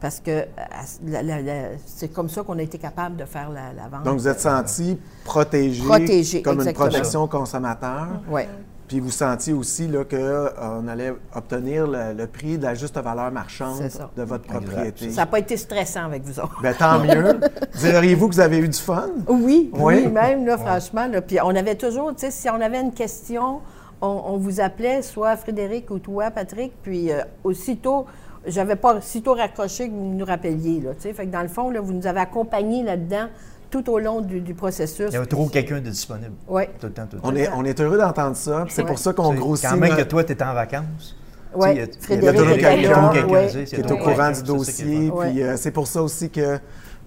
Parce 0.00 0.20
que 0.20 0.30
euh, 0.30 1.76
c'est 1.84 2.08
comme 2.08 2.28
ça 2.28 2.42
qu'on 2.42 2.58
a 2.58 2.62
été 2.62 2.78
capable 2.78 3.16
de 3.16 3.24
faire 3.24 3.50
la, 3.50 3.88
vente. 3.88 4.04
Donc, 4.04 4.18
vous 4.18 4.28
êtes 4.28 4.40
senti 4.40 4.98
protégé, 5.24 5.84
protégé 5.84 6.42
comme 6.42 6.60
une 6.60 6.72
protection 6.72 7.28
consommateur. 7.28 8.08
Oui. 8.30 8.42
Puis 8.90 8.98
vous 8.98 9.12
sentiez 9.12 9.52
aussi 9.52 9.86
qu'on 9.86 10.16
euh, 10.16 10.88
allait 10.88 11.12
obtenir 11.32 11.86
le, 11.86 12.26
prix 12.26 12.58
de 12.58 12.64
la 12.64 12.74
juste 12.74 12.98
valeur 12.98 13.30
marchande 13.30 13.88
de 14.16 14.22
votre 14.24 14.42
propriété. 14.44 15.10
Ça 15.10 15.20
n'a 15.20 15.26
pas 15.26 15.38
été 15.38 15.56
stressant 15.56 16.06
avec 16.06 16.24
vous 16.24 16.40
autres. 16.40 16.60
Bien, 16.60 16.72
tant 16.72 16.98
mieux. 16.98 17.38
Diriez-vous 17.78 18.28
que 18.28 18.34
vous 18.34 18.40
avez 18.40 18.58
eu 18.58 18.68
du 18.68 18.78
fun? 18.78 19.10
Oui, 19.28 19.70
oui, 19.74 20.08
même, 20.08 20.44
là, 20.44 20.58
franchement. 20.58 21.08
puis 21.24 21.38
on 21.40 21.54
avait 21.54 21.76
toujours, 21.76 22.12
tu 22.16 22.22
sais, 22.22 22.30
si 22.32 22.50
on 22.50 22.60
avait 22.60 22.80
une 22.80 22.92
question, 22.92 23.60
on, 24.02 24.36
vous 24.38 24.60
appelait, 24.60 25.02
soit 25.02 25.36
Frédéric 25.36 25.90
ou 25.92 26.00
toi, 26.00 26.32
Patrick, 26.32 26.72
puis 26.82 27.12
euh, 27.12 27.22
aussitôt 27.44 28.06
j'avais 28.46 28.76
pas 28.76 29.00
sitôt 29.00 29.34
raccroché 29.34 29.88
que 29.88 29.94
vous 29.94 30.14
nous 30.14 30.24
rappeliez. 30.24 30.80
Là, 30.80 30.90
fait 30.98 31.12
que 31.12 31.30
dans 31.30 31.42
le 31.42 31.48
fond, 31.48 31.70
là, 31.70 31.80
vous 31.80 31.92
nous 31.92 32.06
avez 32.06 32.20
accompagnés 32.20 32.82
là-dedans 32.82 33.26
tout 33.70 33.88
au 33.90 33.98
long 33.98 34.20
du, 34.20 34.54
processus. 34.54 35.06
Il 35.10 35.14
y 35.14 35.16
a 35.16 35.26
toujours 35.26 35.50
quelqu'un 35.50 35.80
de 35.80 35.90
disponible. 35.90 36.32
Oui. 36.48 36.64
Tout 36.80 36.86
le 36.86 36.92
temps, 36.92 37.06
tout 37.08 37.16
le 37.16 37.22
temps. 37.22 37.28
On 37.28 37.36
est, 37.36 37.48
on 37.54 37.64
est 37.64 37.80
heureux 37.80 37.98
d'entendre 37.98 38.36
ça. 38.36 38.66
C'est 38.68 38.84
pour 38.84 38.98
ça 38.98 39.12
qu'on 39.12 39.32
grossit. 39.34 39.68
Quand 39.68 39.76
même 39.76 39.96
que 39.96 40.02
toi, 40.02 40.24
tu 40.24 40.32
es 40.32 40.42
en 40.42 40.54
vacances. 40.54 41.16
Oui, 41.52 41.80
Frédéric 42.00 42.40
il 42.56 42.62
y 42.62 42.64
a 42.64 42.76
quelqu'un 42.76 43.64
qui 43.64 43.74
est 43.74 43.90
au 43.90 43.96
courant 43.96 44.30
du 44.30 44.42
dossier. 44.42 45.10
Puis 45.10 45.42
euh, 45.42 45.56
c'est 45.56 45.72
pour 45.72 45.86
ça 45.86 46.00
aussi 46.02 46.30
que 46.30 46.58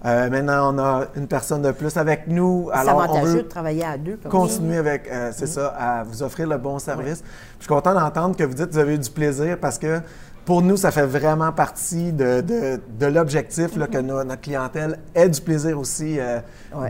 euh, 0.04 0.28
maintenant, 0.28 0.74
on 0.74 0.78
a 0.78 1.06
une 1.16 1.26
personne 1.26 1.62
de 1.62 1.72
plus 1.72 1.96
avec 1.96 2.26
nous. 2.26 2.68
Alors, 2.72 3.06
on 3.08 3.22
veut 3.22 3.42
de 3.42 3.48
travailler 3.48 3.84
à 3.84 3.96
deux. 3.96 4.18
continuer 4.28 4.76
avec, 4.76 5.08
euh, 5.10 5.30
c'est 5.34 5.46
ça, 5.46 5.68
à 5.68 6.04
vous 6.04 6.22
offrir 6.22 6.46
le 6.46 6.58
bon 6.58 6.78
service. 6.78 7.24
Je 7.58 7.64
suis 7.64 7.68
content 7.68 7.94
d'entendre 7.94 8.36
que 8.36 8.44
vous 8.44 8.52
dites 8.52 8.66
que 8.66 8.72
vous 8.72 8.78
avez 8.78 8.96
eu 8.96 8.98
du 8.98 9.10
plaisir 9.10 9.56
parce 9.58 9.78
que 9.78 10.00
pour 10.44 10.60
nous, 10.60 10.76
ça 10.76 10.90
fait 10.90 11.06
vraiment 11.06 11.52
partie 11.52 12.12
de, 12.12 12.40
de, 12.42 13.06
l'objectif 13.06 13.78
que 13.78 13.98
notre 13.98 14.40
clientèle 14.40 14.98
ait 15.14 15.28
du 15.28 15.40
plaisir 15.40 15.78
aussi 15.78 16.18
euh, 16.18 16.40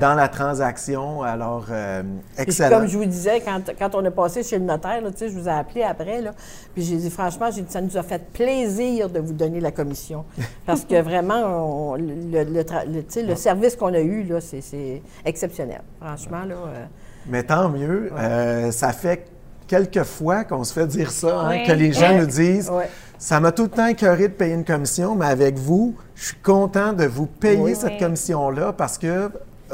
dans 0.00 0.14
la 0.14 0.28
transaction. 0.28 1.22
Alors, 1.22 1.66
euh, 1.70 2.02
excellent. 2.36 2.78
comme 2.80 2.88
je 2.88 2.98
vous 2.98 3.04
disais, 3.04 3.40
quand, 3.40 3.60
quand, 3.78 3.94
on 3.94 4.04
est 4.04 4.10
passé 4.10 4.42
chez 4.42 4.58
le 4.58 4.64
notaire, 4.64 5.00
là, 5.00 5.10
je 5.18 5.26
vous 5.26 5.48
ai 5.48 5.52
appelé 5.52 5.82
après, 5.82 6.20
là, 6.20 6.32
puis 6.74 6.82
j'ai 6.82 6.96
dit 6.96 7.10
franchement, 7.10 7.50
j'ai 7.54 7.62
dit, 7.62 7.70
ça 7.70 7.80
nous 7.80 7.96
a 7.96 8.02
fait 8.02 8.22
plaisir 8.32 9.08
de 9.08 9.20
vous 9.20 9.32
donner 9.32 9.60
la 9.60 9.70
commission. 9.70 10.24
Parce 10.66 10.84
que 10.84 11.00
vraiment, 11.00 11.94
le, 11.96 12.44
le, 12.44 13.26
le, 13.26 13.36
service 13.36 13.76
qu'on 13.76 13.94
a 13.94 14.00
eu, 14.00 14.24
là, 14.24 14.40
c'est, 14.40 15.02
exceptionnel. 15.24 15.82
Franchement, 16.00 16.44
là. 16.44 16.54
Euh, 16.54 16.84
Mais 17.28 17.44
tant 17.44 17.68
mieux. 17.68 18.10
ça 18.72 18.92
fait 18.92 19.26
quelques 19.66 20.04
fois 20.04 20.44
qu'on 20.44 20.64
se 20.64 20.72
fait 20.72 20.86
dire 20.86 21.10
ça, 21.10 21.40
hein, 21.40 21.64
que 21.66 21.72
les 21.72 21.92
gens 21.92 22.18
nous 22.18 22.26
disent 22.26 22.70
ça 23.18 23.40
m'a 23.40 23.52
tout 23.52 23.64
le 23.64 23.68
temps 23.68 23.86
écœuré 23.86 24.28
de 24.28 24.34
payer 24.34 24.54
une 24.54 24.64
commission, 24.64 25.14
mais 25.14 25.26
avec 25.26 25.56
vous, 25.58 25.94
je 26.14 26.26
suis 26.26 26.36
content 26.36 26.92
de 26.92 27.04
vous 27.04 27.26
payer 27.26 27.74
cette 27.74 27.98
commission-là 27.98 28.72
parce 28.72 28.98
que 28.98 29.30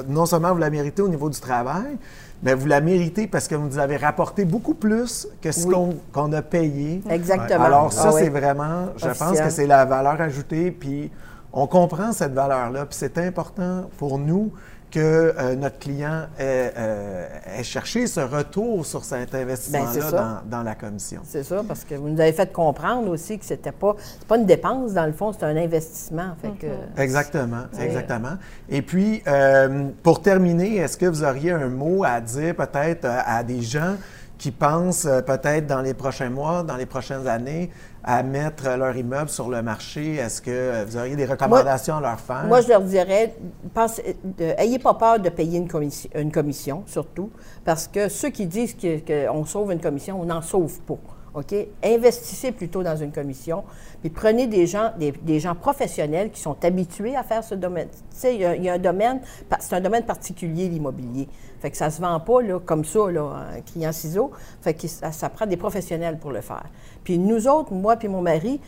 non 0.09 0.27
seulement 0.27 0.53
vous 0.53 0.59
la 0.59 0.71
méritez 0.71 1.03
au 1.03 1.09
niveau 1.09 1.29
du 1.29 1.41
travail, 1.41 1.99
mais 2.43 2.55
vous 2.55 2.67
la 2.67 2.81
méritez 2.81 3.27
parce 3.27 3.49
que 3.49 3.55
vous 3.55 3.67
nous 3.67 3.79
avez 3.79 3.97
rapporté 3.97 4.45
beaucoup 4.45 4.75
plus 4.75 5.29
que 5.43 5.53
ce 5.53 5.67
qu'on 5.67 6.33
a 6.33 6.43
payé. 6.43 7.03
Exactement. 7.11 7.65
Alors 7.65 7.93
ça, 7.93 8.09
ah 8.09 8.13
c'est 8.13 8.29
vraiment, 8.29 8.87
je 8.97 9.09
pense 9.09 9.41
que 9.41 9.51
c'est 9.51 9.67
la 9.67 9.85
valeur 9.85 10.21
ajoutée, 10.21 10.71
puis 10.71 11.11
on 11.53 11.67
comprend 11.67 12.13
cette 12.13 12.33
valeur-là, 12.33 12.87
puis 12.87 12.97
c'est 12.99 13.19
important 13.19 13.91
pour 13.99 14.19
nous 14.19 14.53
que 14.91 15.35
euh, 15.39 15.55
notre 15.55 15.79
client 15.79 16.27
euh, 16.41 17.27
ait, 17.59 17.63
cherché 17.63 18.07
ce 18.07 18.21
retour 18.21 18.85
sur 18.85 19.05
cet 19.05 19.35
investissement-là 19.35 20.43
dans, 20.45 20.63
la 20.63 20.75
commission. 20.75 21.21
C'est 21.25 21.45
ça, 21.45 21.63
parce 21.67 21.85
que 21.85 21.95
vous 21.95 22.09
nous 22.09 22.21
avez 22.21 22.33
fait 22.33 22.53
comprendre 22.53 23.09
aussi 23.09 23.39
que 23.39 23.45
c'était 23.45 23.73
pas, 23.73 23.97
pas 24.27 24.37
une 24.37 24.47
dépense, 24.47 24.93
dans 24.93 25.07
le 25.07 25.13
fond, 25.13 25.33
c'est 25.33 25.45
un 25.45 25.57
investissement. 25.57 26.35
Fait 26.43 26.51
que, 26.51 26.67
mm-hmm. 26.67 27.01
Exactement, 27.01 27.65
exactement. 27.79 28.37
Et 28.69 28.83
puis, 28.83 29.23
euh, 29.27 29.89
pour 30.03 30.21
terminer, 30.23 30.77
est-ce 30.77 30.97
que 30.97 31.07
vous 31.07 31.25
auriez 31.25 31.53
un 31.53 31.69
mot 31.69 32.05
à 32.05 32.21
dire 32.21 32.55
peut-être 32.55 33.07
à 33.07 33.43
des 33.43 33.63
gens 33.63 33.97
qui 34.41 34.53
pensent 34.53 35.07
peut-être 35.27 35.67
dans 35.67 35.83
les 35.83 35.93
prochains 35.93 36.31
mois, 36.31 36.63
dans 36.63 36.77
les 36.77 36.87
prochaines 36.87 37.29
années, 37.29 37.69
à 38.03 38.23
mettre 38.23 38.71
leur 38.71 38.97
immeuble 38.97 39.29
sur 39.29 39.51
le 39.51 39.61
marché? 39.61 40.15
Est-ce 40.15 40.41
que 40.41 40.83
vous 40.87 40.97
auriez 40.97 41.15
des 41.15 41.27
recommandations 41.27 41.99
à 41.99 42.01
leur 42.01 42.19
faire? 42.19 42.45
Moi, 42.47 42.63
je 42.63 42.69
leur 42.69 42.81
dirais, 42.81 43.35
pensez, 43.75 44.17
ayez 44.57 44.79
pas 44.79 44.95
peur 44.95 45.21
de 45.21 45.29
payer 45.29 45.59
une 45.59 45.69
commission, 45.69 46.09
une 46.15 46.33
commission, 46.33 46.85
surtout, 46.87 47.31
parce 47.67 47.87
que 47.87 48.09
ceux 48.09 48.31
qui 48.31 48.47
disent 48.47 48.75
qu'on 49.07 49.45
sauve 49.45 49.73
une 49.73 49.81
commission, 49.81 50.19
on 50.19 50.25
n'en 50.25 50.41
sauve 50.41 50.81
pas. 50.81 50.97
OK? 51.35 51.55
Investissez 51.85 52.51
plutôt 52.51 52.83
dans 52.83 52.97
une 52.97 53.13
commission, 53.13 53.65
puis 54.01 54.11
prenez 54.11 54.47
des 54.47 54.67
gens, 54.67 54.93
des, 54.99 55.39
gens 55.39 55.55
professionnels 55.55 56.31
qui 56.31 56.41
sont 56.41 56.57
habitués 56.65 57.15
à 57.15 57.23
faire 57.23 57.45
ce 57.45 57.55
domaine. 57.55 57.89
Tu 57.91 57.99
sais, 58.11 58.35
il 58.35 58.65
y, 58.65 58.69
a 58.69 58.73
un 58.73 58.79
domaine, 58.79 59.21
c'est 59.61 59.75
un 59.75 59.81
domaine 59.81 60.05
particulier, 60.05 60.69
l'immobilier. 60.69 61.29
Fait 61.61 61.71
que 61.71 61.77
ça 61.77 61.91
se 61.91 62.01
vend 62.01 62.19
pas 62.21 62.43
là, 62.43 62.59
comme 62.59 62.85
ça, 62.85 63.11
là, 63.11 63.23
en 63.23 63.61
criant 63.65 63.93
ciseaux. 63.93 64.31
Fait 64.63 64.75
que 64.75 64.89
ça, 64.89 65.29
prend 65.29 65.47
des 65.47 65.57
professionnels 65.57 66.19
pour 66.19 66.33
le 66.33 66.41
faire. 66.41 66.65
Puis 67.05 67.19
nous 67.19 67.47
autres, 67.47 67.73
moi 67.73 67.97
puis 67.97 68.09
mon 68.09 68.23
mari, 68.23 68.61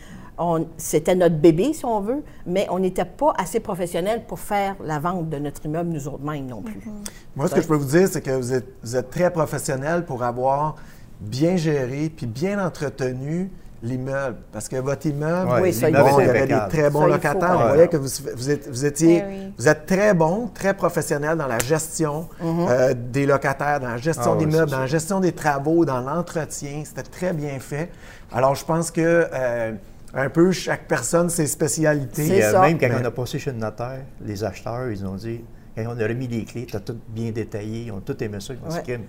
c'était 0.76 1.14
notre 1.14 1.36
bébé, 1.36 1.72
si 1.72 1.84
on 1.84 2.00
veut, 2.00 2.22
mais 2.46 2.66
on 2.70 2.78
n'était 2.78 3.04
pas 3.04 3.32
assez 3.38 3.60
professionnels 3.60 4.24
pour 4.26 4.40
faire 4.40 4.76
la 4.84 4.98
vente 4.98 5.28
de 5.28 5.38
notre 5.38 5.64
immeuble 5.64 5.90
nous 5.90 6.08
autres 6.08 6.24
mêmes 6.24 6.46
non 6.46 6.62
plus. 6.62 6.80
Mm-hmm. 6.80 7.10
Moi, 7.36 7.48
ce 7.48 7.54
que 7.54 7.62
je 7.62 7.68
peux 7.68 7.76
vous 7.76 7.84
dire, 7.84 8.08
c'est 8.08 8.20
que 8.20 8.30
vous 8.30 8.52
êtes, 8.52 8.68
vous 8.82 8.96
êtes 8.96 9.10
très 9.10 9.30
professionnels 9.30 10.04
pour 10.04 10.22
avoir 10.22 10.76
bien 11.20 11.56
géré 11.56 12.10
puis 12.14 12.26
bien 12.26 12.64
entretenu 12.64 13.50
l'immeuble. 13.82 14.36
Parce 14.52 14.68
que 14.68 14.76
votre 14.76 15.06
immeuble, 15.06 15.50
oui, 15.60 15.70
il 15.74 15.90
y 15.90 15.96
avait 15.96 16.46
des 16.46 16.58
très 16.68 16.90
bons 16.90 17.06
locataires. 17.06 17.58
On 17.60 17.68
voyait 17.68 17.88
que 17.88 17.96
vous, 17.96 18.08
vous, 18.34 18.50
êtes, 18.50 18.68
vous 18.68 18.84
étiez, 18.84 19.24
eh 19.26 19.52
vous 19.58 19.68
êtes 19.68 19.86
très 19.86 20.14
bon, 20.14 20.48
très 20.48 20.74
professionnel 20.74 21.36
dans 21.36 21.46
la 21.46 21.58
gestion 21.58 22.28
mhm. 22.40 22.66
euh, 22.68 22.94
des 22.94 23.26
locataires, 23.26 23.80
dans 23.80 23.88
la 23.88 23.96
gestion 23.96 24.34
ah 24.34 24.38
des 24.38 24.44
immeubles, 24.44 24.70
dans 24.70 24.80
la 24.80 24.86
gestion 24.86 25.20
des 25.20 25.32
travaux, 25.32 25.84
dans 25.84 26.00
l'entretien. 26.00 26.82
C'était 26.84 27.02
très 27.02 27.32
bien 27.32 27.58
fait. 27.58 27.90
Alors, 28.32 28.54
je 28.54 28.64
pense 28.64 28.90
que 28.90 29.26
euh, 29.32 29.72
un 30.14 30.30
peu 30.30 30.52
chaque 30.52 30.86
personne 30.86 31.28
ses 31.28 31.46
spécialités. 31.46 32.44
Euh, 32.44 32.60
même 32.60 32.78
quand 32.78 32.88
on 33.00 33.04
a 33.04 33.10
passé 33.10 33.38
chez 33.38 33.50
le 33.50 33.58
notaire, 33.58 34.04
les 34.24 34.44
acheteurs, 34.44 34.90
ils 34.90 35.04
ont 35.04 35.16
dit, 35.16 35.40
quand 35.74 35.84
on 35.86 36.00
a 36.00 36.06
remis 36.06 36.28
les 36.28 36.44
clés, 36.44 36.66
tu 36.66 36.76
as 36.76 36.80
tout 36.80 36.98
bien 37.08 37.30
détaillé, 37.30 37.84
ils 37.86 37.92
ont 37.92 38.00
tout 38.00 38.22
aimé 38.22 38.38
ça. 38.40 38.54
Ils 38.54 38.64
ont 38.64 38.82
dit, 38.82 39.04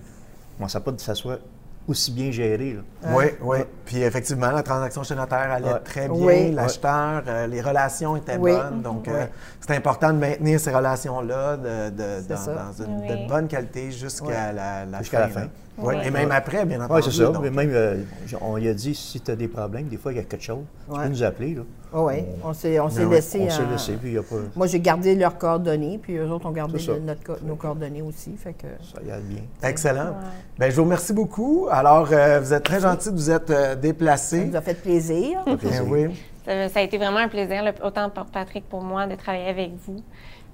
moi, 0.58 0.68
ça 0.68 0.80
pas 0.80 0.92
que 0.92 1.00
ça 1.00 1.14
soit 1.14 1.40
aussi 1.86 2.12
bien 2.12 2.30
géré. 2.30 2.78
Oui, 3.10 3.24
oui. 3.42 3.58
Puis 3.84 4.02
effectivement, 4.02 4.50
la 4.50 4.62
transaction 4.62 5.02
chez 5.02 5.14
notaire 5.14 5.50
allait 5.52 5.78
très 5.84 6.08
bien. 6.08 6.52
L'acheteur, 6.52 7.22
euh, 7.26 7.46
les 7.46 7.60
relations 7.60 8.16
étaient 8.16 8.38
bonnes. 8.38 8.82
Donc, 8.82 9.08
euh, 9.08 9.26
c'est 9.60 9.76
important 9.76 10.12
de 10.12 10.18
maintenir 10.18 10.58
ces 10.58 10.74
relations-là 10.74 11.56
de, 11.56 11.90
dans, 11.90 12.84
une 12.84 13.06
de 13.06 13.28
bonne 13.28 13.48
qualité 13.48 13.90
jusqu'à 13.90 14.52
la, 14.52 14.84
la, 14.86 15.02
fin. 15.02 15.18
la 15.18 15.28
fin. 15.28 15.48
Oui, 15.78 15.94
et 16.04 16.10
même 16.10 16.30
après, 16.30 16.64
bien 16.64 16.80
entendu. 16.80 17.00
Oui, 17.00 17.12
c'est 17.12 17.24
ça. 17.24 17.32
Mais 17.42 17.50
même, 17.50 17.70
euh, 17.72 18.02
on 18.40 18.56
lui 18.56 18.68
a 18.68 18.74
dit, 18.74 18.94
si 18.94 19.20
tu 19.20 19.30
as 19.30 19.36
des 19.36 19.48
problèmes, 19.48 19.88
des 19.88 19.96
fois, 19.96 20.12
il 20.12 20.16
y 20.16 20.20
a 20.20 20.24
quelque 20.24 20.42
chose, 20.42 20.64
tu 20.88 20.96
peux 20.96 21.08
nous 21.08 21.22
appeler. 21.22 21.54
Là. 21.54 21.62
oui, 21.94 22.14
on, 22.44 22.52
s'est 22.52 22.78
on 22.78 22.88
s'est 22.88 23.06
laissé. 23.06 23.46
On 23.46 23.50
s'est 23.50 23.66
laissé, 23.66 23.92
puis 23.94 24.10
il 24.10 24.12
n'y 24.12 24.18
a 24.18 24.22
pas... 24.22 24.36
Moi, 24.54 24.66
j'ai 24.68 24.80
gardé 24.80 25.14
leurs 25.16 25.36
coordonnées, 25.36 25.98
puis 25.98 26.16
eux 26.16 26.30
autres 26.30 26.46
ont 26.46 26.52
gardé 26.52 26.78
notre, 27.02 27.44
nos 27.44 27.56
coordonnées 27.56 28.02
aussi. 28.02 28.36
Fait 28.36 28.52
que... 28.52 28.66
Ça 28.82 29.02
y 29.04 29.10
a 29.10 29.18
bien. 29.18 29.42
Excellent. 29.62 30.16
Bien, 30.58 30.70
je 30.70 30.76
vous 30.76 30.84
remercie 30.84 31.12
beaucoup. 31.12 31.66
Alors, 31.70 32.08
euh, 32.12 32.40
vous 32.40 32.52
êtes 32.52 32.64
très 32.64 32.80
gentil 32.80 33.10
de 33.10 33.16
vous 33.16 33.30
être 33.30 33.50
euh, 33.50 33.74
déplacé. 33.74 34.40
Ça 34.40 34.46
nous 34.46 34.56
a 34.56 34.60
fait 34.60 34.80
plaisir. 34.80 35.42
plaisir. 35.44 35.84
oui. 35.88 36.08
Ça, 36.44 36.80
a 36.80 36.82
été 36.82 36.98
vraiment 36.98 37.18
un 37.18 37.28
plaisir, 37.28 37.64
autant 37.82 38.10
pour 38.10 38.26
Patrick 38.26 38.68
pour 38.68 38.82
moi, 38.82 39.06
de 39.06 39.14
travailler 39.16 39.48
avec 39.48 39.70
vous. 39.86 40.02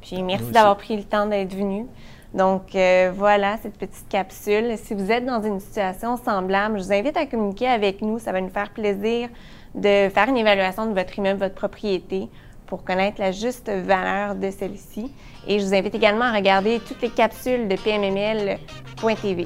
Puis 0.00 0.23
merci 0.23 0.50
d'avoir 0.50 0.77
pris 0.77 0.97
le 0.97 1.03
temps 1.03 1.27
d'être 1.27 1.55
venu. 1.55 1.87
Donc 2.34 2.75
euh, 2.75 3.10
voilà 3.14 3.56
cette 3.62 3.76
petite 3.76 4.08
capsule. 4.08 4.76
Si 4.76 4.94
vous 4.94 5.10
êtes 5.10 5.25
dans 5.25 5.42
une 5.42 5.60
situation 5.60 6.16
semblable, 6.16 6.78
je 6.78 6.84
vous 6.84 6.92
invite 6.92 7.16
à 7.16 7.26
communiquer 7.26 7.68
avec 7.68 8.02
nous. 8.02 8.18
Ça 8.18 8.32
va 8.32 8.40
nous 8.40 8.50
faire 8.50 8.70
plaisir 8.70 9.28
de 9.75 10.08
faire 10.08 10.28
une 10.28 10.37
évaluation 10.37 10.87
de 10.87 10.94
votre 10.94 11.18
immeuble, 11.18 11.40
votre 11.40 11.54
propriété, 11.54 12.28
pour 12.66 12.84
connaître 12.84 13.20
la 13.20 13.32
juste 13.32 13.68
valeur 13.68 14.34
de 14.37 14.50
celle-ci. 14.50 15.12
Et 15.46 15.58
je 15.58 15.64
vous 15.64 15.75
invite 15.75 15.94
également 15.94 16.25
à 16.25 16.32
regarder 16.32 16.80
toutes 16.80 17.02
les 17.02 17.10
capsules 17.10 17.68
de 17.68 17.76
pmml.tv. 17.76 19.44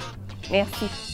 Merci. 0.50 1.13